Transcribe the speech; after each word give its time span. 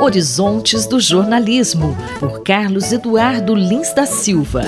Horizontes 0.00 0.86
do 0.86 1.00
Jornalismo, 1.00 1.94
por 2.18 2.42
Carlos 2.42 2.92
Eduardo 2.92 3.54
Lins 3.54 3.94
da 3.94 4.04
Silva. 4.04 4.62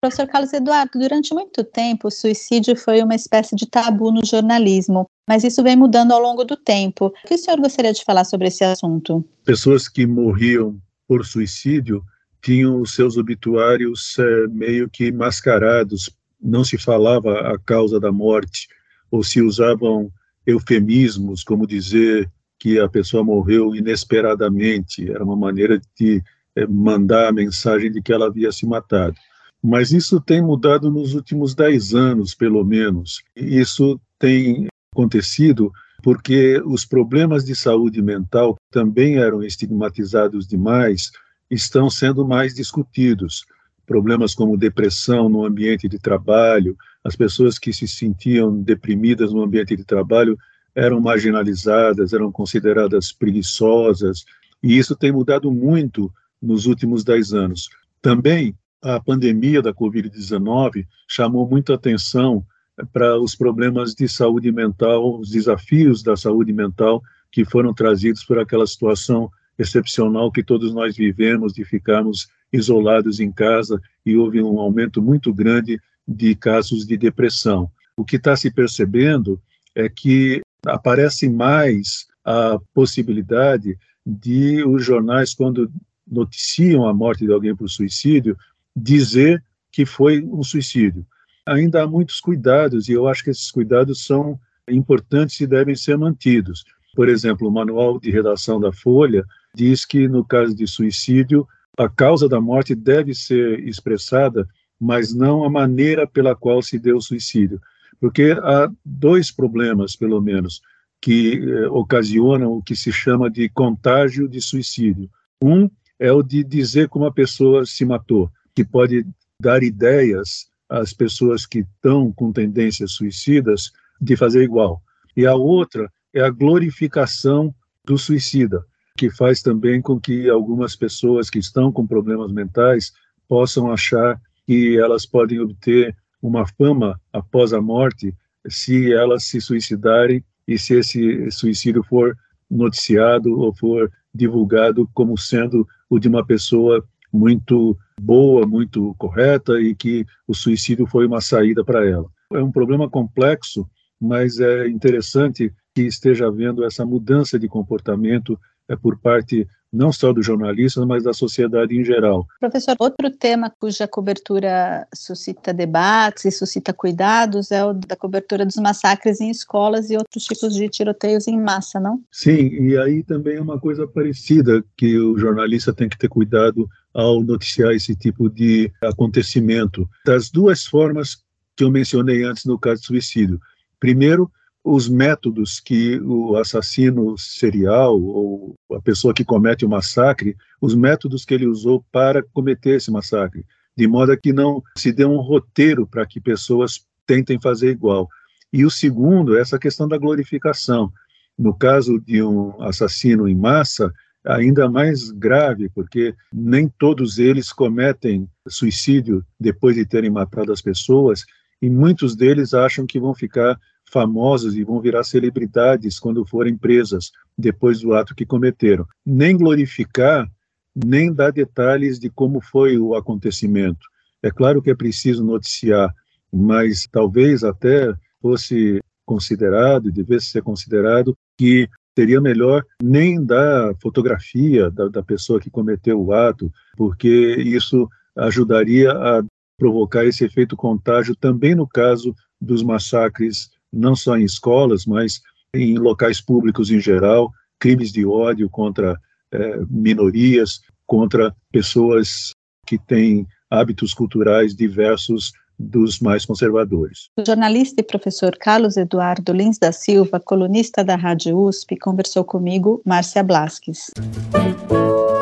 Professor 0.00 0.26
Carlos 0.26 0.52
Eduardo, 0.52 0.98
durante 0.98 1.32
muito 1.32 1.62
tempo 1.62 2.08
o 2.08 2.10
suicídio 2.10 2.74
foi 2.74 3.02
uma 3.02 3.14
espécie 3.14 3.54
de 3.54 3.66
tabu 3.66 4.10
no 4.10 4.24
jornalismo, 4.24 5.06
mas 5.28 5.44
isso 5.44 5.62
vem 5.62 5.76
mudando 5.76 6.12
ao 6.12 6.20
longo 6.20 6.44
do 6.44 6.56
tempo. 6.56 7.06
O 7.06 7.28
que 7.28 7.34
o 7.34 7.38
senhor 7.38 7.60
gostaria 7.60 7.92
de 7.92 8.04
falar 8.04 8.24
sobre 8.24 8.48
esse 8.48 8.64
assunto? 8.64 9.24
Pessoas 9.44 9.88
que 9.88 10.06
morriam 10.06 10.76
por 11.06 11.24
suicídio 11.24 12.02
tinham 12.42 12.80
os 12.80 12.94
seus 12.94 13.16
obituários 13.16 14.18
é, 14.18 14.46
meio 14.48 14.88
que 14.88 15.12
mascarados, 15.12 16.10
não 16.42 16.64
se 16.64 16.76
falava 16.76 17.52
a 17.52 17.58
causa 17.58 18.00
da 18.00 18.10
morte, 18.10 18.68
ou 19.10 19.22
se 19.22 19.40
usavam 19.42 20.10
eufemismos, 20.46 21.44
como 21.44 21.66
dizer 21.66 22.30
que 22.60 22.78
a 22.78 22.88
pessoa 22.88 23.24
morreu 23.24 23.74
inesperadamente, 23.74 25.10
era 25.10 25.24
uma 25.24 25.34
maneira 25.34 25.80
de 25.98 26.22
é, 26.54 26.66
mandar 26.66 27.28
a 27.28 27.32
mensagem 27.32 27.90
de 27.90 28.02
que 28.02 28.12
ela 28.12 28.26
havia 28.26 28.52
se 28.52 28.66
matado. 28.66 29.16
Mas 29.62 29.92
isso 29.92 30.20
tem 30.20 30.42
mudado 30.42 30.90
nos 30.90 31.14
últimos 31.14 31.54
dez 31.54 31.94
anos, 31.94 32.34
pelo 32.34 32.62
menos. 32.62 33.22
Isso 33.34 33.98
tem 34.18 34.68
acontecido 34.92 35.72
porque 36.02 36.60
os 36.64 36.84
problemas 36.84 37.44
de 37.44 37.54
saúde 37.54 38.02
mental 38.02 38.56
também 38.70 39.16
eram 39.16 39.42
estigmatizados 39.42 40.46
demais 40.46 41.10
estão 41.50 41.90
sendo 41.90 42.26
mais 42.26 42.54
discutidos. 42.54 43.44
Problemas 43.86 44.34
como 44.34 44.56
depressão 44.56 45.28
no 45.28 45.44
ambiente 45.44 45.88
de 45.88 45.98
trabalho, 45.98 46.76
as 47.02 47.16
pessoas 47.16 47.58
que 47.58 47.72
se 47.72 47.88
sentiam 47.88 48.62
deprimidas 48.62 49.32
no 49.32 49.42
ambiente 49.42 49.76
de 49.76 49.84
trabalho 49.84 50.38
eram 50.74 51.00
marginalizadas, 51.00 52.12
eram 52.12 52.30
consideradas 52.30 53.12
preguiçosas, 53.12 54.24
e 54.62 54.76
isso 54.78 54.94
tem 54.94 55.12
mudado 55.12 55.50
muito 55.50 56.12
nos 56.40 56.66
últimos 56.66 57.04
dez 57.04 57.32
anos. 57.32 57.68
Também 58.00 58.54
a 58.82 58.98
pandemia 58.98 59.60
da 59.60 59.74
Covid-19 59.74 60.86
chamou 61.06 61.48
muita 61.48 61.74
atenção 61.74 62.44
para 62.92 63.18
os 63.18 63.34
problemas 63.34 63.94
de 63.94 64.08
saúde 64.08 64.50
mental, 64.50 65.20
os 65.20 65.30
desafios 65.30 66.02
da 66.02 66.16
saúde 66.16 66.52
mental 66.52 67.02
que 67.30 67.44
foram 67.44 67.74
trazidos 67.74 68.24
por 68.24 68.38
aquela 68.38 68.66
situação 68.66 69.30
excepcional 69.58 70.32
que 70.32 70.42
todos 70.42 70.72
nós 70.72 70.96
vivemos 70.96 71.52
de 71.52 71.64
ficarmos 71.64 72.28
isolados 72.52 73.20
em 73.20 73.30
casa 73.30 73.80
e 74.04 74.16
houve 74.16 74.42
um 74.42 74.58
aumento 74.58 75.02
muito 75.02 75.32
grande 75.32 75.78
de 76.08 76.34
casos 76.34 76.86
de 76.86 76.96
depressão. 76.96 77.70
O 77.96 78.04
que 78.04 78.16
está 78.16 78.34
se 78.34 78.50
percebendo 78.50 79.40
é 79.74 79.88
que 79.88 80.40
aparece 80.66 81.28
mais 81.28 82.06
a 82.24 82.58
possibilidade 82.74 83.78
de 84.06 84.64
os 84.64 84.84
jornais, 84.84 85.34
quando 85.34 85.70
noticiam 86.06 86.86
a 86.86 86.94
morte 86.94 87.24
de 87.24 87.32
alguém 87.32 87.54
por 87.54 87.68
suicídio, 87.68 88.36
dizer 88.74 89.42
que 89.70 89.86
foi 89.86 90.22
um 90.22 90.42
suicídio. 90.42 91.06
Ainda 91.46 91.82
há 91.82 91.86
muitos 91.86 92.20
cuidados 92.20 92.88
e 92.88 92.92
eu 92.92 93.08
acho 93.08 93.24
que 93.24 93.30
esses 93.30 93.50
cuidados 93.50 94.04
são 94.04 94.38
importantes 94.68 95.40
e 95.40 95.46
devem 95.46 95.74
ser 95.74 95.96
mantidos. 95.96 96.64
Por 96.94 97.08
exemplo, 97.08 97.48
o 97.48 97.50
manual 97.50 97.98
de 97.98 98.10
redação 98.10 98.60
da 98.60 98.72
Folha 98.72 99.24
diz 99.54 99.84
que, 99.84 100.08
no 100.08 100.24
caso 100.24 100.54
de 100.54 100.66
suicídio, 100.66 101.46
a 101.78 101.88
causa 101.88 102.28
da 102.28 102.40
morte 102.40 102.74
deve 102.74 103.14
ser 103.14 103.60
expressada, 103.60 104.46
mas 104.78 105.14
não 105.14 105.44
a 105.44 105.50
maneira 105.50 106.06
pela 106.06 106.34
qual 106.34 106.62
se 106.62 106.78
deu 106.78 106.96
o 106.96 107.02
suicídio. 107.02 107.60
Porque 108.00 108.32
há 108.42 108.70
dois 108.84 109.30
problemas, 109.30 109.94
pelo 109.94 110.20
menos, 110.20 110.62
que 111.00 111.38
eh, 111.38 111.68
ocasionam 111.68 112.52
o 112.52 112.62
que 112.62 112.74
se 112.74 112.90
chama 112.92 113.30
de 113.30 113.48
contágio 113.48 114.28
de 114.28 114.40
suicídio. 114.40 115.10
Um 115.42 115.70
é 115.98 116.10
o 116.10 116.22
de 116.22 116.42
dizer 116.42 116.88
como 116.88 117.04
a 117.04 117.12
pessoa 117.12 117.64
se 117.66 117.84
matou, 117.84 118.30
que 118.54 118.64
pode 118.64 119.06
dar 119.40 119.62
ideias 119.62 120.48
às 120.68 120.92
pessoas 120.92 121.46
que 121.46 121.60
estão 121.60 122.12
com 122.12 122.32
tendências 122.32 122.92
suicidas 122.92 123.70
de 124.00 124.16
fazer 124.16 124.42
igual. 124.42 124.82
E 125.16 125.26
a 125.26 125.34
outra 125.34 125.90
é 126.14 126.20
a 126.20 126.30
glorificação 126.30 127.54
do 127.84 127.98
suicida, 127.98 128.64
que 128.96 129.10
faz 129.10 129.42
também 129.42 129.80
com 129.82 130.00
que 130.00 130.28
algumas 130.28 130.76
pessoas 130.76 131.28
que 131.28 131.38
estão 131.38 131.72
com 131.72 131.86
problemas 131.86 132.32
mentais 132.32 132.92
possam 133.28 133.70
achar 133.70 134.20
que 134.46 134.78
elas 134.78 135.06
podem 135.06 135.40
obter 135.40 135.96
uma 136.22 136.46
fama 136.46 137.00
após 137.12 137.52
a 137.52 137.60
morte 137.60 138.14
se 138.48 138.92
elas 138.92 139.24
se 139.24 139.40
suicidarem 139.40 140.24
e 140.46 140.58
se 140.58 140.74
esse 140.74 141.30
suicídio 141.30 141.82
for 141.82 142.16
noticiado 142.50 143.38
ou 143.38 143.54
for 143.54 143.90
divulgado 144.14 144.88
como 144.92 145.16
sendo 145.16 145.66
o 145.88 145.98
de 145.98 146.08
uma 146.08 146.24
pessoa 146.24 146.84
muito 147.12 147.76
boa, 148.00 148.46
muito 148.46 148.94
correta 148.98 149.60
e 149.60 149.74
que 149.74 150.04
o 150.26 150.34
suicídio 150.34 150.86
foi 150.86 151.06
uma 151.06 151.20
saída 151.20 151.64
para 151.64 151.86
ela. 151.86 152.06
É 152.32 152.42
um 152.42 152.50
problema 152.50 152.88
complexo, 152.88 153.68
mas 154.00 154.38
é 154.40 154.68
interessante 154.68 155.52
que 155.74 155.82
esteja 155.82 156.26
havendo 156.26 156.64
essa 156.64 156.84
mudança 156.84 157.38
de 157.38 157.48
comportamento 157.48 158.38
é 158.68 158.76
por 158.76 158.98
parte 158.98 159.46
não 159.72 159.92
só 159.92 160.12
dos 160.12 160.26
jornalistas, 160.26 160.84
mas 160.84 161.04
da 161.04 161.12
sociedade 161.12 161.76
em 161.76 161.84
geral. 161.84 162.26
Professor, 162.40 162.74
outro 162.78 163.10
tema 163.10 163.52
cuja 163.58 163.86
cobertura 163.86 164.86
suscita 164.92 165.52
debates 165.52 166.24
e 166.24 166.30
suscita 166.30 166.72
cuidados 166.72 167.52
é 167.52 167.64
o 167.64 167.72
da 167.72 167.94
cobertura 167.94 168.44
dos 168.44 168.56
massacres 168.56 169.20
em 169.20 169.30
escolas 169.30 169.90
e 169.90 169.96
outros 169.96 170.24
tipos 170.24 170.54
de 170.54 170.68
tiroteios 170.68 171.28
em 171.28 171.40
massa, 171.40 171.78
não? 171.78 172.02
Sim, 172.10 172.48
e 172.48 172.76
aí 172.76 173.02
também 173.04 173.36
é 173.36 173.40
uma 173.40 173.60
coisa 173.60 173.86
parecida 173.86 174.64
que 174.76 174.98
o 174.98 175.16
jornalista 175.16 175.72
tem 175.72 175.88
que 175.88 175.98
ter 175.98 176.08
cuidado 176.08 176.68
ao 176.92 177.22
noticiar 177.22 177.72
esse 177.72 177.94
tipo 177.94 178.28
de 178.28 178.72
acontecimento. 178.82 179.88
Das 180.04 180.30
duas 180.30 180.64
formas 180.64 181.18
que 181.56 181.62
eu 181.62 181.70
mencionei 181.70 182.24
antes 182.24 182.44
no 182.44 182.58
caso 182.58 182.80
de 182.80 182.86
suicídio. 182.88 183.40
Primeiro, 183.78 184.30
os 184.62 184.88
métodos 184.88 185.58
que 185.58 185.98
o 186.00 186.36
assassino 186.36 187.16
serial 187.16 188.00
ou 188.00 188.54
a 188.72 188.80
pessoa 188.80 189.14
que 189.14 189.24
comete 189.24 189.64
o 189.64 189.68
massacre, 189.68 190.36
os 190.60 190.74
métodos 190.74 191.24
que 191.24 191.34
ele 191.34 191.46
usou 191.46 191.84
para 191.90 192.22
cometer 192.22 192.76
esse 192.76 192.90
massacre, 192.90 193.44
de 193.76 193.86
modo 193.86 194.16
que 194.16 194.32
não 194.32 194.62
se 194.76 194.92
dê 194.92 195.04
um 195.04 195.20
roteiro 195.20 195.86
para 195.86 196.06
que 196.06 196.20
pessoas 196.20 196.84
tentem 197.06 197.40
fazer 197.40 197.70
igual. 197.70 198.08
E 198.52 198.64
o 198.64 198.70
segundo 198.70 199.36
é 199.36 199.40
essa 199.40 199.58
questão 199.58 199.88
da 199.88 199.96
glorificação. 199.96 200.92
No 201.38 201.54
caso 201.54 201.98
de 201.98 202.22
um 202.22 202.60
assassino 202.62 203.26
em 203.26 203.34
massa, 203.34 203.90
ainda 204.24 204.68
mais 204.68 205.10
grave, 205.10 205.70
porque 205.70 206.14
nem 206.30 206.68
todos 206.68 207.18
eles 207.18 207.52
cometem 207.52 208.28
suicídio 208.46 209.24
depois 209.38 209.76
de 209.76 209.86
terem 209.86 210.10
matado 210.10 210.52
as 210.52 210.60
pessoas, 210.60 211.24
e 211.62 211.70
muitos 211.70 212.14
deles 212.14 212.52
acham 212.52 212.86
que 212.86 213.00
vão 213.00 213.14
ficar 213.14 213.58
famosos 213.90 214.56
e 214.56 214.64
vão 214.64 214.80
virar 214.80 215.04
celebridades 215.04 215.98
quando 215.98 216.24
forem 216.24 216.56
presas 216.56 217.10
depois 217.36 217.80
do 217.80 217.94
ato 217.94 218.14
que 218.14 218.24
cometeram. 218.24 218.86
Nem 219.04 219.36
glorificar, 219.36 220.30
nem 220.74 221.12
dar 221.12 221.32
detalhes 221.32 221.98
de 221.98 222.08
como 222.08 222.40
foi 222.40 222.78
o 222.78 222.94
acontecimento. 222.94 223.86
É 224.22 224.30
claro 224.30 224.62
que 224.62 224.70
é 224.70 224.74
preciso 224.74 225.24
noticiar, 225.24 225.94
mas 226.32 226.86
talvez 226.90 227.42
até 227.42 227.92
fosse 228.20 228.80
considerado, 229.04 229.90
devesse 229.90 230.26
ser 230.26 230.42
considerado, 230.42 231.16
que 231.36 231.68
seria 231.98 232.20
melhor 232.20 232.64
nem 232.82 233.22
dar 233.22 233.74
fotografia 233.80 234.70
da, 234.70 234.88
da 234.88 235.02
pessoa 235.02 235.40
que 235.40 235.50
cometeu 235.50 236.00
o 236.00 236.12
ato, 236.12 236.52
porque 236.76 237.36
isso 237.38 237.88
ajudaria 238.16 238.92
a 238.92 239.24
provocar 239.58 240.04
esse 240.04 240.24
efeito 240.24 240.56
contágio 240.56 241.14
também 241.16 241.54
no 241.54 241.66
caso 241.66 242.14
dos 242.40 242.62
massacres 242.62 243.50
não 243.72 243.94
só 243.94 244.16
em 244.16 244.24
escolas, 244.24 244.86
mas 244.86 245.20
em 245.54 245.78
locais 245.78 246.20
públicos 246.20 246.70
em 246.70 246.80
geral, 246.80 247.30
crimes 247.58 247.92
de 247.92 248.04
ódio 248.06 248.48
contra 248.48 248.98
é, 249.32 249.60
minorias, 249.68 250.60
contra 250.86 251.34
pessoas 251.52 252.34
que 252.66 252.78
têm 252.78 253.26
hábitos 253.50 253.92
culturais 253.92 254.54
diversos 254.54 255.32
dos 255.58 256.00
mais 256.00 256.24
conservadores. 256.24 257.10
O 257.18 257.24
jornalista 257.24 257.80
e 257.80 257.84
professor 257.84 258.36
Carlos 258.38 258.76
Eduardo 258.76 259.32
Lins 259.32 259.58
da 259.58 259.72
Silva, 259.72 260.18
colunista 260.18 260.82
da 260.82 260.96
Rádio 260.96 261.38
USP, 261.38 261.76
conversou 261.76 262.24
comigo, 262.24 262.80
Márcia 262.84 263.22
Blasques. 263.22 263.90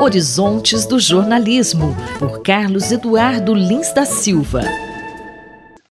Horizontes 0.00 0.87
do 0.87 1.00
Jornalismo, 1.00 1.95
por 2.21 2.41
Carlos 2.43 2.93
Eduardo 2.93 3.53
Lins 3.53 3.93
da 3.93 4.05
Silva. 4.05 4.88